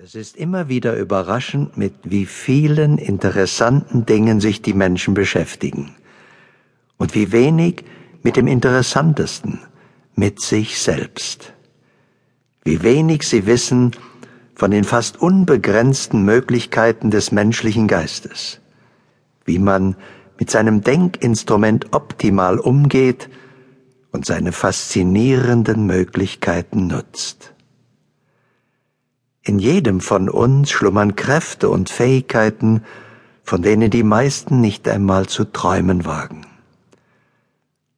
Es 0.00 0.14
ist 0.14 0.36
immer 0.36 0.68
wieder 0.68 0.94
überraschend, 0.96 1.76
mit 1.76 1.92
wie 2.04 2.24
vielen 2.24 2.98
interessanten 2.98 4.06
Dingen 4.06 4.38
sich 4.38 4.62
die 4.62 4.72
Menschen 4.72 5.12
beschäftigen 5.12 5.96
und 6.98 7.16
wie 7.16 7.32
wenig 7.32 7.84
mit 8.22 8.36
dem 8.36 8.46
Interessantesten, 8.46 9.58
mit 10.14 10.40
sich 10.40 10.78
selbst. 10.78 11.52
Wie 12.62 12.84
wenig 12.84 13.24
sie 13.24 13.46
wissen 13.46 13.90
von 14.54 14.70
den 14.70 14.84
fast 14.84 15.20
unbegrenzten 15.20 16.24
Möglichkeiten 16.24 17.10
des 17.10 17.32
menschlichen 17.32 17.88
Geistes, 17.88 18.60
wie 19.46 19.58
man 19.58 19.96
mit 20.38 20.48
seinem 20.48 20.82
Denkinstrument 20.82 21.92
optimal 21.92 22.60
umgeht 22.60 23.28
und 24.12 24.26
seine 24.26 24.52
faszinierenden 24.52 25.86
Möglichkeiten 25.86 26.86
nutzt. 26.86 27.52
In 29.58 29.64
jedem 29.64 30.00
von 30.00 30.28
uns 30.28 30.70
schlummern 30.70 31.16
Kräfte 31.16 31.68
und 31.68 31.90
Fähigkeiten, 31.90 32.84
von 33.42 33.60
denen 33.60 33.90
die 33.90 34.04
meisten 34.04 34.60
nicht 34.60 34.86
einmal 34.86 35.26
zu 35.26 35.46
träumen 35.46 36.04
wagen. 36.04 36.46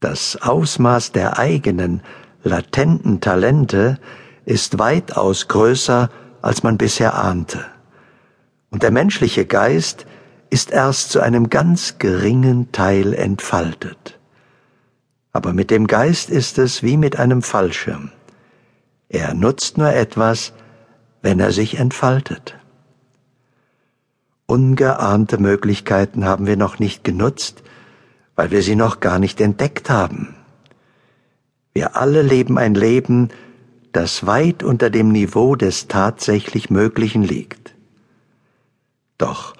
Das 0.00 0.40
Ausmaß 0.40 1.12
der 1.12 1.38
eigenen, 1.38 2.00
latenten 2.44 3.20
Talente 3.20 3.98
ist 4.46 4.78
weitaus 4.78 5.48
größer, 5.48 6.08
als 6.40 6.62
man 6.62 6.78
bisher 6.78 7.22
ahnte. 7.22 7.62
Und 8.70 8.82
der 8.82 8.90
menschliche 8.90 9.44
Geist 9.44 10.06
ist 10.48 10.70
erst 10.70 11.10
zu 11.10 11.20
einem 11.20 11.50
ganz 11.50 11.98
geringen 11.98 12.72
Teil 12.72 13.12
entfaltet. 13.12 14.18
Aber 15.30 15.52
mit 15.52 15.70
dem 15.70 15.86
Geist 15.86 16.30
ist 16.30 16.56
es 16.56 16.82
wie 16.82 16.96
mit 16.96 17.18
einem 17.18 17.42
Fallschirm. 17.42 18.12
Er 19.10 19.34
nutzt 19.34 19.76
nur 19.76 19.92
etwas, 19.92 20.54
wenn 21.22 21.40
er 21.40 21.52
sich 21.52 21.78
entfaltet. 21.78 22.56
Ungeahnte 24.46 25.38
Möglichkeiten 25.38 26.24
haben 26.24 26.46
wir 26.46 26.56
noch 26.56 26.78
nicht 26.78 27.04
genutzt, 27.04 27.62
weil 28.34 28.50
wir 28.50 28.62
sie 28.62 28.74
noch 28.74 29.00
gar 29.00 29.18
nicht 29.18 29.40
entdeckt 29.40 29.90
haben. 29.90 30.34
Wir 31.72 31.96
alle 31.96 32.22
leben 32.22 32.58
ein 32.58 32.74
Leben, 32.74 33.28
das 33.92 34.26
weit 34.26 34.62
unter 34.62 34.90
dem 34.90 35.12
Niveau 35.12 35.56
des 35.56 35.88
tatsächlich 35.88 36.70
Möglichen 36.70 37.22
liegt. 37.22 37.74
Doch, 39.18 39.54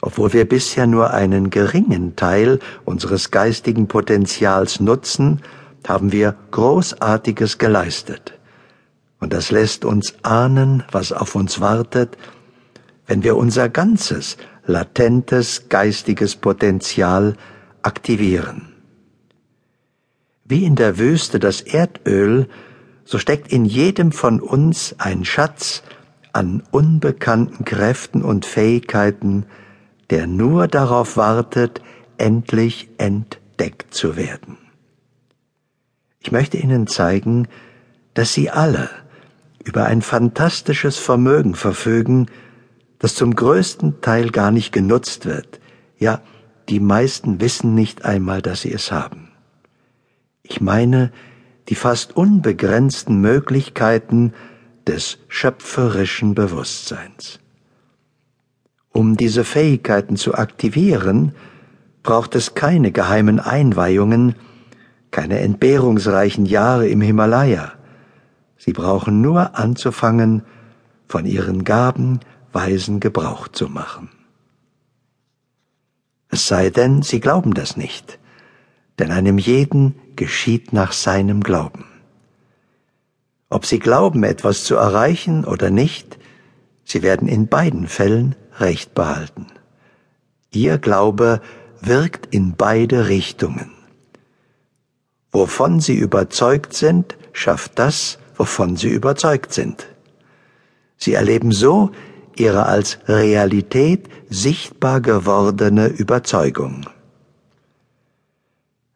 obwohl 0.00 0.32
wir 0.32 0.48
bisher 0.48 0.86
nur 0.86 1.12
einen 1.12 1.50
geringen 1.50 2.14
Teil 2.16 2.60
unseres 2.84 3.30
geistigen 3.30 3.88
Potenzials 3.88 4.78
nutzen, 4.78 5.40
haben 5.86 6.12
wir 6.12 6.36
Großartiges 6.50 7.58
geleistet. 7.58 8.34
Und 9.18 9.32
das 9.32 9.50
lässt 9.50 9.84
uns 9.84 10.14
ahnen, 10.22 10.84
was 10.90 11.12
auf 11.12 11.34
uns 11.34 11.60
wartet, 11.60 12.16
wenn 13.06 13.22
wir 13.22 13.36
unser 13.36 13.68
ganzes, 13.68 14.36
latentes 14.66 15.68
geistiges 15.68 16.36
Potenzial 16.36 17.36
aktivieren. 17.82 18.72
Wie 20.44 20.64
in 20.64 20.76
der 20.76 20.98
Wüste 20.98 21.38
das 21.38 21.60
Erdöl, 21.60 22.48
so 23.04 23.18
steckt 23.18 23.52
in 23.52 23.64
jedem 23.64 24.12
von 24.12 24.40
uns 24.40 24.96
ein 24.98 25.24
Schatz 25.24 25.82
an 26.32 26.62
unbekannten 26.70 27.64
Kräften 27.64 28.22
und 28.22 28.44
Fähigkeiten, 28.44 29.46
der 30.10 30.26
nur 30.26 30.68
darauf 30.68 31.16
wartet, 31.16 31.80
endlich 32.18 32.88
entdeckt 32.98 33.94
zu 33.94 34.16
werden. 34.16 34.58
Ich 36.20 36.32
möchte 36.32 36.56
Ihnen 36.58 36.86
zeigen, 36.86 37.48
dass 38.14 38.34
Sie 38.34 38.50
alle 38.50 38.90
über 39.66 39.86
ein 39.86 40.00
fantastisches 40.00 40.96
Vermögen 40.96 41.56
verfügen, 41.56 42.26
das 43.00 43.16
zum 43.16 43.34
größten 43.34 44.00
Teil 44.00 44.30
gar 44.30 44.52
nicht 44.52 44.72
genutzt 44.72 45.26
wird. 45.26 45.60
Ja, 45.98 46.22
die 46.68 46.78
meisten 46.78 47.40
wissen 47.40 47.74
nicht 47.74 48.04
einmal, 48.04 48.42
dass 48.42 48.60
sie 48.60 48.72
es 48.72 48.92
haben. 48.92 49.32
Ich 50.42 50.60
meine 50.60 51.12
die 51.68 51.74
fast 51.74 52.16
unbegrenzten 52.16 53.20
Möglichkeiten 53.20 54.32
des 54.86 55.18
schöpferischen 55.26 56.36
Bewusstseins. 56.36 57.40
Um 58.92 59.16
diese 59.16 59.42
Fähigkeiten 59.42 60.16
zu 60.16 60.34
aktivieren, 60.36 61.34
braucht 62.04 62.36
es 62.36 62.54
keine 62.54 62.92
geheimen 62.92 63.40
Einweihungen, 63.40 64.36
keine 65.10 65.40
entbehrungsreichen 65.40 66.46
Jahre 66.46 66.86
im 66.86 67.00
Himalaya, 67.00 67.72
Sie 68.58 68.72
brauchen 68.72 69.20
nur 69.20 69.56
anzufangen, 69.58 70.42
von 71.08 71.24
ihren 71.24 71.64
Gaben 71.64 72.20
weisen 72.52 73.00
Gebrauch 73.00 73.48
zu 73.48 73.68
machen. 73.68 74.08
Es 76.28 76.48
sei 76.48 76.70
denn, 76.70 77.02
sie 77.02 77.20
glauben 77.20 77.54
das 77.54 77.76
nicht, 77.76 78.18
denn 78.98 79.10
einem 79.10 79.38
jeden 79.38 79.94
geschieht 80.16 80.72
nach 80.72 80.92
seinem 80.92 81.42
Glauben. 81.42 81.84
Ob 83.48 83.64
sie 83.64 83.78
glauben, 83.78 84.24
etwas 84.24 84.64
zu 84.64 84.74
erreichen 84.74 85.44
oder 85.44 85.70
nicht, 85.70 86.18
sie 86.84 87.02
werden 87.02 87.28
in 87.28 87.46
beiden 87.46 87.86
Fällen 87.86 88.34
Recht 88.58 88.94
behalten. 88.94 89.46
Ihr 90.50 90.78
Glaube 90.78 91.40
wirkt 91.80 92.34
in 92.34 92.56
beide 92.56 93.08
Richtungen. 93.08 93.70
Wovon 95.30 95.80
sie 95.80 95.94
überzeugt 95.94 96.72
sind, 96.72 97.16
schafft 97.32 97.78
das, 97.78 98.18
wovon 98.36 98.76
sie 98.76 98.88
überzeugt 98.88 99.52
sind. 99.52 99.86
Sie 100.96 101.14
erleben 101.14 101.52
so 101.52 101.90
ihre 102.36 102.66
als 102.66 102.98
Realität 103.08 104.08
sichtbar 104.28 105.00
gewordene 105.00 105.86
Überzeugung. 105.86 106.86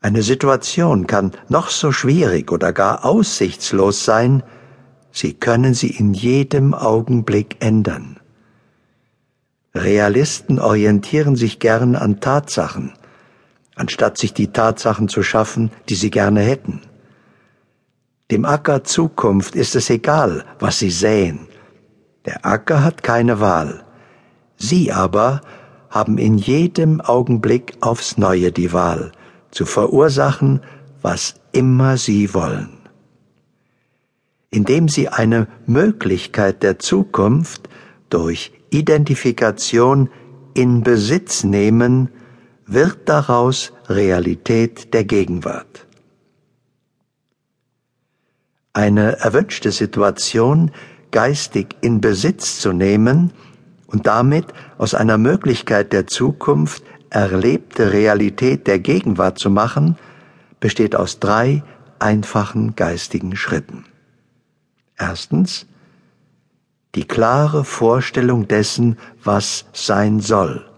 Eine 0.00 0.22
Situation 0.22 1.06
kann 1.06 1.32
noch 1.48 1.70
so 1.70 1.92
schwierig 1.92 2.50
oder 2.50 2.72
gar 2.72 3.04
aussichtslos 3.04 4.04
sein, 4.04 4.42
Sie 5.12 5.34
können 5.34 5.74
sie 5.74 5.90
in 5.90 6.14
jedem 6.14 6.72
Augenblick 6.72 7.56
ändern. 7.60 8.18
Realisten 9.74 10.58
orientieren 10.58 11.36
sich 11.36 11.58
gern 11.58 11.96
an 11.96 12.20
Tatsachen, 12.20 12.92
anstatt 13.74 14.16
sich 14.16 14.32
die 14.32 14.48
Tatsachen 14.48 15.08
zu 15.08 15.22
schaffen, 15.22 15.70
die 15.88 15.94
sie 15.94 16.10
gerne 16.10 16.40
hätten. 16.40 16.80
Dem 18.32 18.46
Acker 18.46 18.82
Zukunft 18.82 19.54
ist 19.56 19.76
es 19.76 19.90
egal, 19.90 20.46
was 20.58 20.78
sie 20.78 20.88
säen. 20.88 21.48
Der 22.24 22.46
Acker 22.46 22.82
hat 22.82 23.02
keine 23.02 23.40
Wahl. 23.40 23.84
Sie 24.56 24.90
aber 24.90 25.42
haben 25.90 26.16
in 26.16 26.38
jedem 26.38 27.02
Augenblick 27.02 27.74
aufs 27.82 28.16
neue 28.16 28.50
die 28.50 28.72
Wahl, 28.72 29.12
zu 29.50 29.66
verursachen, 29.66 30.62
was 31.02 31.34
immer 31.52 31.98
sie 31.98 32.32
wollen. 32.32 32.78
Indem 34.50 34.88
sie 34.88 35.08
eine 35.08 35.46
Möglichkeit 35.66 36.62
der 36.62 36.78
Zukunft 36.78 37.68
durch 38.08 38.52
Identifikation 38.70 40.08
in 40.54 40.82
Besitz 40.82 41.44
nehmen, 41.44 42.08
wird 42.64 43.10
daraus 43.10 43.74
Realität 43.90 44.94
der 44.94 45.04
Gegenwart. 45.04 45.86
Eine 48.72 49.18
erwünschte 49.18 49.70
Situation 49.70 50.70
geistig 51.10 51.76
in 51.80 52.00
Besitz 52.00 52.58
zu 52.58 52.72
nehmen 52.72 53.32
und 53.86 54.06
damit 54.06 54.46
aus 54.78 54.94
einer 54.94 55.18
Möglichkeit 55.18 55.92
der 55.92 56.06
Zukunft 56.06 56.82
erlebte 57.10 57.92
Realität 57.92 58.66
der 58.66 58.78
Gegenwart 58.78 59.38
zu 59.38 59.50
machen, 59.50 59.98
besteht 60.60 60.96
aus 60.96 61.20
drei 61.20 61.62
einfachen 61.98 62.74
geistigen 62.74 63.36
Schritten. 63.36 63.84
Erstens 64.96 65.66
die 66.94 67.06
klare 67.06 67.64
Vorstellung 67.64 68.48
dessen, 68.48 68.98
was 69.22 69.66
sein 69.72 70.20
soll. 70.20 70.68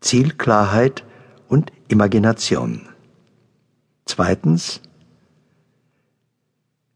Zielklarheit 0.00 1.04
und 1.48 1.72
Imagination. 1.88 2.88
Zweitens 4.04 4.80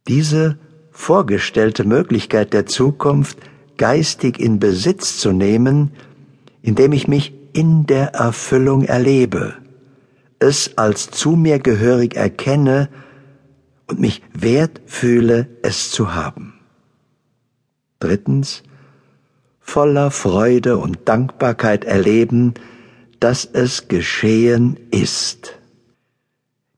diese 0.08 0.58
vorgestellte 0.90 1.84
Möglichkeit 1.84 2.52
der 2.52 2.66
Zukunft 2.66 3.38
geistig 3.76 4.40
in 4.40 4.58
Besitz 4.58 5.18
zu 5.18 5.32
nehmen, 5.32 5.92
indem 6.62 6.92
ich 6.92 7.08
mich 7.08 7.34
in 7.52 7.86
der 7.86 8.14
Erfüllung 8.14 8.82
erlebe, 8.82 9.54
es 10.38 10.76
als 10.76 11.10
zu 11.10 11.30
mir 11.30 11.58
gehörig 11.58 12.16
erkenne 12.16 12.88
und 13.86 14.00
mich 14.00 14.22
wert 14.32 14.80
fühle, 14.86 15.48
es 15.62 15.90
zu 15.90 16.14
haben. 16.14 16.54
Drittens, 17.98 18.62
voller 19.60 20.10
Freude 20.10 20.76
und 20.76 21.08
Dankbarkeit 21.08 21.84
erleben, 21.84 22.54
dass 23.20 23.44
es 23.44 23.88
geschehen 23.88 24.78
ist. 24.90 25.55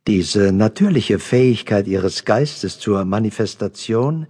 Diese 0.09 0.53
natürliche 0.53 1.19
Fähigkeit 1.19 1.87
ihres 1.87 2.25
Geistes 2.25 2.79
zur 2.79 3.05
Manifestation 3.05 4.27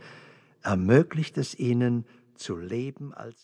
ermöglicht 0.61 1.39
es 1.39 1.57
ihnen, 1.57 2.05
zu 2.35 2.57
leben 2.57 3.15
als 3.15 3.37